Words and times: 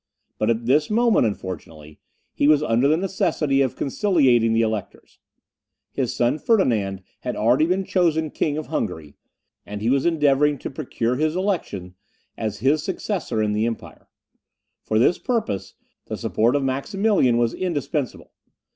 But 0.39 0.49
at 0.49 0.65
this 0.65 0.89
moment, 0.89 1.27
unfortunately, 1.27 1.99
he 2.33 2.47
was 2.47 2.63
under 2.63 2.87
the 2.87 2.97
necessity 2.97 3.61
of 3.61 3.75
conciliating 3.75 4.51
the 4.51 4.63
Electors. 4.63 5.19
His 5.91 6.11
son 6.11 6.39
Ferdinand 6.39 7.03
had 7.19 7.35
already 7.35 7.67
been 7.67 7.83
chosen 7.85 8.31
King 8.31 8.57
of 8.57 8.65
Hungary, 8.65 9.13
and 9.63 9.79
he 9.79 9.91
was 9.91 10.07
endeavouring 10.07 10.57
to 10.57 10.71
procure 10.71 11.17
his 11.17 11.35
election 11.35 11.93
as 12.35 12.57
his 12.65 12.81
successor 12.81 13.43
in 13.43 13.53
the 13.53 13.67
empire. 13.67 14.07
For 14.81 14.97
this 14.97 15.19
purpose, 15.19 15.75
the 16.07 16.17
support 16.17 16.55
of 16.55 16.63
Maximilian 16.63 17.37
was 17.37 17.53
indispensable. 17.53 18.31